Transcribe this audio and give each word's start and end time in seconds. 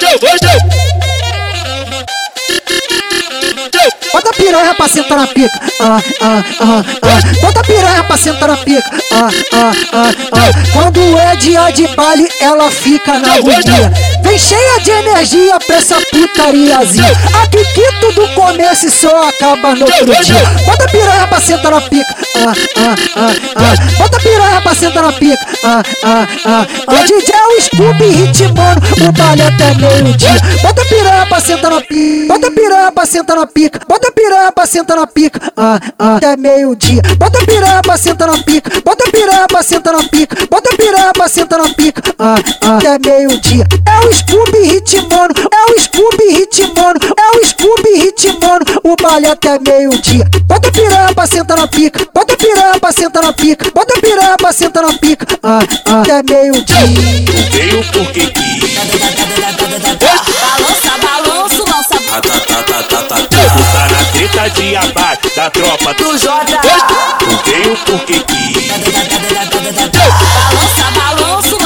Joe, 0.00 0.18
Joe, 0.20 0.38
Joe, 0.38 0.58
Joe. 3.72 4.05
Bota 4.26 4.42
piranha 4.42 4.74
pra 4.74 4.88
sentar 4.88 5.18
na 5.18 5.26
pica. 5.28 5.60
Ah, 5.80 6.02
ah, 6.20 6.44
ah, 6.60 6.84
ah. 7.02 7.40
Bota 7.40 7.62
piranha 7.62 8.02
pra 8.02 8.16
sentar 8.16 8.48
na 8.48 8.56
pica. 8.56 8.90
Ah, 9.12 9.28
ah, 9.52 9.72
ah, 9.92 10.10
ah. 10.32 10.72
Quando 10.72 11.00
é 11.16 11.36
dia 11.36 11.70
de 11.70 11.86
baile, 11.94 12.28
ela 12.40 12.68
fica 12.68 13.20
na 13.20 13.34
agonia. 13.34 13.92
Vem 14.24 14.36
cheia 14.36 14.80
de 14.80 14.90
energia 14.90 15.56
pra 15.60 15.76
essa 15.76 15.94
putariazinha. 16.10 17.12
Aqui 17.40 17.64
que 17.72 17.92
tudo 18.00 18.28
começa 18.34 18.86
e 18.86 18.90
só 18.90 19.28
acaba 19.28 19.76
no 19.76 19.84
outro 19.84 20.24
dia. 20.24 20.44
Bota 20.66 20.86
piranha 20.88 21.28
pra 21.28 21.40
sentar 21.40 21.70
na 21.70 21.80
pica. 21.82 22.16
Ah, 22.34 22.52
ah, 22.78 22.94
ah, 23.14 23.34
ah. 23.54 23.98
Bota 23.98 24.18
piranha 24.18 24.60
pra 24.60 24.74
sentar 24.74 25.04
na 25.04 25.12
pica. 25.12 25.46
Ah, 25.62 25.82
ah, 26.02 26.26
ah. 26.46 26.66
ah. 26.88 27.04
DJ 27.04 27.32
é 27.32 27.46
o 27.46 27.62
Scooby 27.62 28.06
ritmando 28.06 28.80
o 29.06 29.12
baile 29.12 29.42
até 29.42 29.72
meio-dia. 29.74 30.36
Bota 30.62 30.84
piranha 30.84 31.26
pra 31.26 31.40
sentar 31.40 31.70
na 31.70 31.80
pica. 31.80 32.26
Bota 32.34 32.50
piranha 32.50 32.90
pra 32.90 33.06
sentar 33.06 33.36
na 33.36 33.46
pica. 33.46 33.80
Bota 33.86 34.15
piranha 34.16 34.50
pra 34.50 34.66
sentar 34.66 34.96
na 34.96 35.06
pica. 35.06 35.38
Ah, 35.56 35.78
ah. 35.98 36.16
Até 36.16 36.36
meio-dia. 36.36 37.02
Bota 37.18 37.38
piranha 37.44 37.82
pra 37.82 37.98
sentar 37.98 38.26
na 38.28 38.42
pica. 38.42 38.70
Bota 38.82 39.10
piranha 39.10 39.46
pra 39.46 39.62
sentar 39.62 39.92
na 39.92 40.08
pica. 40.08 40.36
Bota 40.50 40.76
piranha 40.76 41.12
pra 41.12 41.28
sentar 41.28 41.58
na 41.58 41.74
pica. 41.74 42.02
Ah, 42.18 42.36
ah. 42.62 42.76
Até 42.78 42.98
meio-dia. 42.98 43.66
É 43.86 44.06
o 44.06 44.12
Scooby 44.12 44.62
ritmando. 44.62 45.34
É 45.38 45.72
o 45.72 45.80
Scooby 45.80 46.24
ritmando. 46.38 47.06
É 47.06 47.36
o 47.36 47.46
Scooby 47.46 48.04
ritmando 48.04 48.64
o 48.82 48.96
baile 49.00 49.26
até 49.26 49.58
meio-dia. 49.58 50.24
Bota 50.46 50.72
piranha 50.72 51.14
pra 51.14 51.26
sentar 51.26 51.58
na 51.58 51.68
pica. 51.68 52.06
Bota 52.14 52.36
piranha 52.36 52.80
pra 52.80 52.92
sentar 52.92 53.22
na 53.22 53.32
pica. 53.32 53.70
Bota 53.74 54.00
piranha 54.00 54.36
pra 54.38 54.52
sentar 54.52 54.82
na 54.82 54.98
pica. 54.98 55.26
Ah, 55.42 55.60
ah. 55.86 56.00
Até 56.00 56.22
meio-dia. 56.22 56.86
Veio 57.52 57.84
porque 57.92 58.26
quis. 58.30 58.56
Do 65.96 66.16
Jota. 66.18 66.58
Tu 67.18 67.50
veio 67.50 67.76
porque 67.86 68.20
quis. 68.20 68.66
Balança, 70.36 70.84
balanço. 70.94 71.56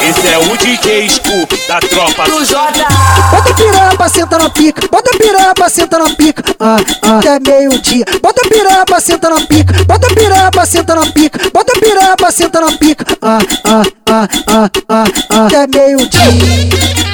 Esse 0.00 0.26
é 0.26 0.38
o 0.38 0.56
DJ 0.56 1.08
Scoop 1.10 1.56
da 1.68 1.78
tropa 1.80 2.24
do 2.24 2.44
Jota. 2.44 2.86
Bota 3.30 3.54
piranha 3.54 3.96
pra 3.96 4.08
sentar 4.08 4.42
na 4.42 4.50
pica, 4.50 4.88
bota 4.90 5.10
piranha 5.18 5.54
pra 5.54 5.68
sentar 5.68 6.00
na 6.00 6.10
pica, 6.14 6.42
ah, 6.58 6.76
ah, 7.02 7.18
até 7.18 7.38
meio-dia. 7.38 8.04
Bota 8.22 8.42
piranha 8.48 8.84
pra 8.84 9.00
sentar 9.00 9.30
na 9.30 9.46
pica, 9.46 9.84
bota 9.84 10.08
piranha 10.14 10.50
pra 10.50 10.66
sentar 10.66 10.96
na 10.96 11.06
pica, 11.12 11.38
bota 11.52 11.72
piranha 11.78 12.16
pra 12.16 12.30
sentar 12.32 12.62
na 12.62 12.72
pica, 12.78 13.04
ah, 13.22 13.38
ah, 13.64 13.82
ah, 14.08 14.28
ah, 14.48 14.70
ah, 14.88 15.04
ah, 15.30 15.46
até 15.46 15.66
meio-dia. 15.66 17.09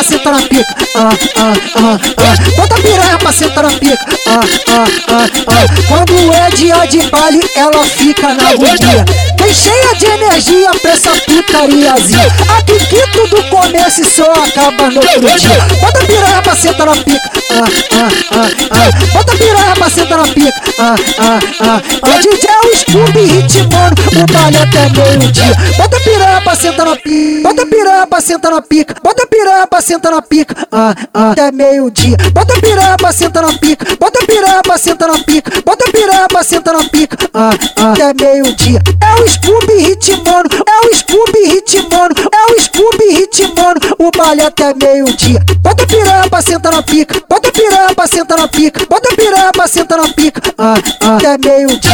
Pra 0.00 0.04
sentar 0.04 0.32
na 0.32 0.42
pica. 0.42 0.74
Ah, 0.96 1.08
ah, 1.36 1.52
ah, 1.76 1.98
ah. 2.16 2.56
Bota 2.56 2.74
piranha 2.76 3.18
pra 3.18 3.32
sentar 3.32 3.64
na 3.64 3.70
pica. 3.70 3.98
Ah, 4.26 4.40
ah, 4.68 4.84
ah, 5.08 5.26
ah. 5.46 5.66
Quando 5.88 6.32
é 6.32 6.50
dia 6.56 6.86
de 6.86 7.10
baile, 7.10 7.40
ela 7.54 7.84
fica 7.84 8.34
na 8.34 8.48
agonia. 8.50 9.04
Vem 9.38 9.54
cheia 9.54 9.94
de 9.96 10.06
energia 10.06 10.70
pra 10.80 10.92
essa 10.92 11.10
putariazinha. 11.10 12.26
Aqui 12.56 12.78
que 12.86 13.06
tudo 13.12 13.42
começa 13.50 14.00
e 14.00 14.04
só 14.04 14.30
acaba 14.32 14.90
no 14.90 15.00
outro 15.00 15.38
dia. 15.38 15.58
Bota 15.80 15.98
piranha 16.06 16.42
pra 16.42 16.56
sentar 16.56 16.86
na 16.86 16.96
pica. 16.96 17.30
Ah, 17.50 17.64
ah, 17.92 18.08
ah, 18.32 18.48
ah. 18.70 19.12
Bota 19.12 19.36
piranha 19.36 19.74
pra 19.74 19.90
sentar 19.90 20.18
na 20.18 20.28
pica. 20.28 20.62
Ah, 20.78 20.94
ah, 21.18 21.38
ah. 21.60 21.82
ah. 22.02 22.18
DJ 22.20 22.48
é 22.48 22.60
o 22.60 22.76
Scooby 22.76 23.24
ritmando 23.26 24.02
o 24.02 24.32
baile 24.32 24.56
até 24.58 24.88
meio-dia. 24.88 25.56
Bota 25.76 26.00
piranha 26.30 26.40
pra 26.42 26.54
sentar 26.54 26.86
na 26.86 26.96
pica. 26.96 27.42
Bota 27.42 27.66
piranha 27.66 28.06
pra 28.06 28.20
sentar 28.20 28.50
na 28.52 28.62
pica. 28.62 28.94
Bota 29.02 29.26
piranha 29.26 29.66
pra 29.66 29.80
sentar 29.80 30.12
na 30.12 30.22
pica. 30.22 30.54
Ah, 30.70 30.94
ah. 31.12 31.30
Até 31.32 31.52
meio-dia. 31.52 32.16
Bota 32.32 32.60
piranha 32.60 32.96
pra 32.96 33.12
sentar 33.12 33.42
na 33.42 33.58
pica. 33.58 33.86
Bota 33.98 34.26
piranha 34.26 34.62
pra 34.62 34.78
sentar 34.78 35.08
na 35.08 35.18
pica. 35.24 35.62
Bota 35.64 35.90
piranha 35.90 36.28
pra 36.28 36.44
sentar 36.44 36.74
na 36.74 36.84
pica. 36.88 37.16
Ah, 37.34 37.50
ah. 37.76 37.92
Até 37.92 38.14
meio-dia. 38.14 38.80
É 39.02 39.22
o 39.22 39.28
Scooby 39.28 39.78
ritmando. 39.78 40.48
É 40.54 40.86
o 40.86 40.96
Scooby 40.96 41.44
ritmando. 41.46 42.14
É 42.32 42.52
o 42.52 42.62
Scooby 42.62 43.14
ritmando 43.14 43.80
o 43.98 44.10
baile 44.16 44.42
até 44.42 44.72
meio-dia. 44.74 45.40
Bota 45.62 45.86
piranha 45.86 46.28
pra 46.28 46.42
sentar 46.42 46.72
na 46.72 46.82
pica. 46.82 47.20
Bota 47.28 47.50
piranha 47.50 47.94
pra 47.94 48.06
sentar 48.06 48.38
na 48.38 48.48
pica. 48.48 48.86
Bota 48.88 49.14
piranha 49.16 49.52
pra 49.52 49.66
sentar 49.66 49.98
na 49.98 50.08
pica. 50.12 50.40
Ah, 50.56 50.74
ah. 51.02 51.16
Até 51.16 51.38
meio-dia. 51.38 51.90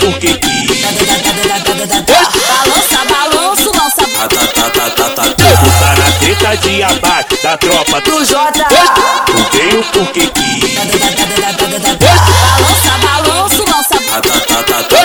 Porque. 0.00 1.31
De 6.56 6.82
abate 6.82 7.36
da 7.42 7.56
tropa 7.56 8.00
do 8.02 8.24
Jota. 8.24 8.64
Tu 9.26 9.56
veio 9.56 9.82
porque 9.92 10.26
quis. 10.26 10.74
Balança, 12.58 12.98
balanço, 13.02 13.64
lança 13.64 14.02
Tá, 14.12 14.20
tá, 14.20 14.82
tá. 14.82 15.04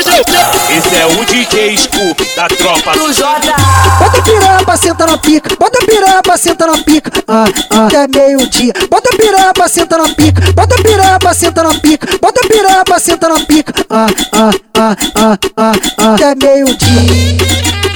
Esse 0.69 0.95
é 0.95 1.05
o 1.05 1.25
DJ 1.25 1.77
Scoop 1.77 2.35
da 2.35 2.47
tropa 2.49 2.91
do 2.97 3.13
Jota. 3.13 3.55
Bota 3.99 4.21
piranha 4.21 4.65
pra 4.65 4.77
sentar 4.77 5.07
na 5.07 5.17
pica, 5.17 5.55
bota 5.57 5.79
piranha 5.85 6.21
pra 6.21 6.37
sentar 6.37 6.67
na 6.67 6.83
pica, 6.83 7.11
ah, 7.27 7.45
ah, 7.71 7.85
até 7.85 8.07
meio-dia. 8.07 8.73
Bota 8.89 9.09
piranha 9.15 9.53
pra 9.53 9.67
sentar 9.69 9.99
na 9.99 10.09
pica, 10.13 10.51
bota 10.53 10.75
piranha 10.81 11.19
pra 11.19 11.33
sentar 11.33 11.63
na 11.63 11.79
pica, 11.79 12.07
bota 12.21 12.41
piranha 12.47 12.83
pra 12.83 12.99
sentar 12.99 13.29
na 13.29 13.39
pica, 13.45 13.73
ah, 13.89 14.07
ah, 14.33 14.51
ah, 14.75 14.95
ah, 15.15 15.37
ah, 15.55 15.71
ah, 15.97 16.13
até 16.13 16.35
meio-dia. 16.35 17.86